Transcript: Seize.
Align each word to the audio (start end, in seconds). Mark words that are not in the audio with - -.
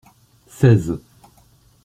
Seize. 0.47 0.95